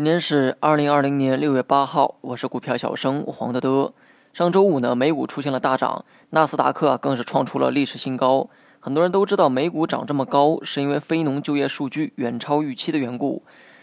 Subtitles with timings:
[0.00, 3.92] 今天是二零二零年六月八号，我是股票小生黄德德。
[4.32, 8.48] 上周五呢，美股出现了大涨，纳斯达克更是创出了历史新高。
[8.80, 13.42] 很多人都知道美股涨这么高，是因为非农就业数据远超预期的缘故。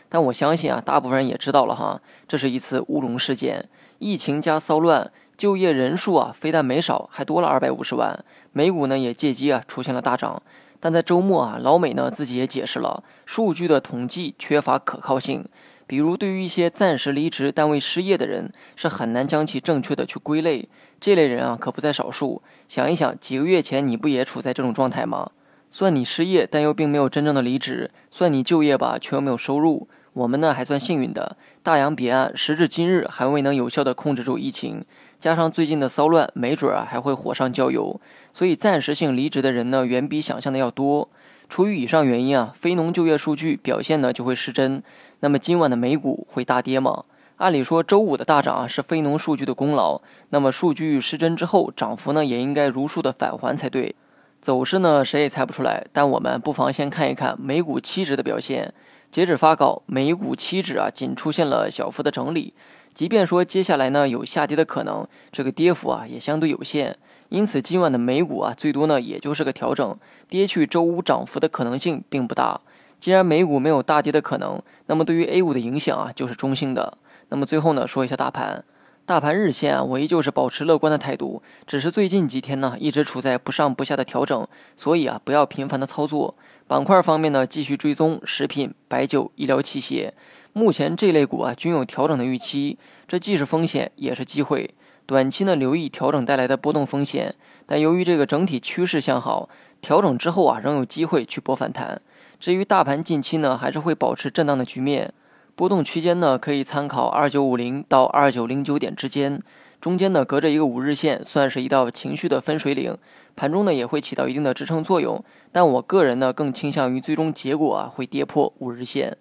[0.10, 8.26] 但我相信啊，大部分人也知道了哈，这是一次乌龙事件，疫情加骚乱，就业人数啊非但没少，还多了二百五十万。
[8.52, 10.42] 美股呢也借机啊出现了大涨。
[10.80, 15.46] 但在周末啊，老美呢自己也解释了，数据的统计缺乏可靠性。
[15.88, 20.68] 比如，对于一些暂时离职、但未失业的人，是很难将其正确的去归类。
[21.00, 22.42] 这类人啊，可不在少数。
[22.68, 25.32] 想一想，几个月前你不也处在这种状态吗？
[25.72, 29.88] 算你失业，但又并没有真正的离职；算你就业吧，却又没有收入。
[30.14, 34.84] 我们呢，还算幸运的，大洋彼岸，时至今日还未能有效的控制住疫情，
[35.20, 38.02] 加上最近的骚乱，没准啊还会火上浇油。
[38.34, 41.10] 所以，暂时性离职的人呢，远比想象的要多。
[41.50, 44.84] 出于以上原因啊，非农就业数据表现呢就会失真。
[45.22, 47.06] 那么今晚的美股会大跌吗？
[47.38, 53.96] 按理说周五的大涨啊是非农数据的功劳，那么数据失真之后，涨幅呢也应该如数的返还才对。
[54.42, 58.74] 走势呢谁也猜不出来，但我们不妨先看一看美股期指的表现。
[59.10, 62.54] 截止发稿，美股期指啊仅出现了小幅的整理，
[62.98, 66.98] 即便说接下来呢有下跌的可能，这个跌幅啊也相对有限。
[67.30, 69.96] 因此今晚的美股啊最多呢也就是个调整，
[70.28, 72.60] 跌去周五涨幅的可能性并不大。
[73.00, 76.98] 既然美股没有大跌的可能，那么对于 A 股的影响啊就是中性的。
[77.30, 78.66] 那么最后呢，说一下大盘，
[79.06, 86.34] 大盘日线啊，我依旧是保持乐观的态度，只是最近几天呢一直处在不上不下的调整，所以啊不要频繁的操作。
[86.66, 90.12] 板块方面呢，继续追踪食品、白酒、医疗器械，
[90.58, 94.74] 目前这类股啊均有调整的预期，这既是风险也是机会。
[95.06, 97.36] 短期呢留意调整带来的波动风险，
[97.68, 99.50] 但由于这个整体趋势向好，
[99.82, 102.02] 调整之后啊仍有机会去博反弹。
[102.40, 105.14] 至于大盘近期呢，还是会保持震荡的局面，
[105.56, 109.40] 波动区间呢可以参考二九五零到二九零九点之间，
[109.80, 112.98] 中间呢隔着一个五日线，算是一道情绪的分水岭，
[113.36, 115.24] 盘中呢也会起到一定的支撑作用。
[115.52, 119.16] 但我个人呢更倾向于最终结果啊会跌破五日线。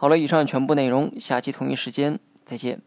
[0.00, 2.80] 好了，以上全部内容，下期同一时间再见。